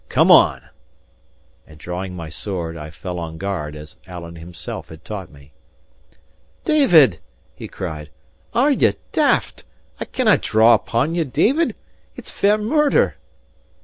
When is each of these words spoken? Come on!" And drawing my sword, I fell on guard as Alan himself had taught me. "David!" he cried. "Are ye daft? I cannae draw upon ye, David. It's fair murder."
Come 0.09 0.31
on!" 0.31 0.63
And 1.67 1.77
drawing 1.77 2.15
my 2.15 2.27
sword, 2.29 2.75
I 2.75 2.89
fell 2.89 3.19
on 3.19 3.37
guard 3.37 3.75
as 3.75 3.97
Alan 4.07 4.35
himself 4.35 4.89
had 4.89 5.05
taught 5.05 5.29
me. 5.31 5.51
"David!" 6.65 7.19
he 7.55 7.67
cried. 7.67 8.09
"Are 8.51 8.71
ye 8.71 8.93
daft? 9.11 9.63
I 9.99 10.05
cannae 10.05 10.37
draw 10.37 10.73
upon 10.73 11.13
ye, 11.13 11.23
David. 11.23 11.75
It's 12.15 12.31
fair 12.31 12.57
murder." 12.57 13.17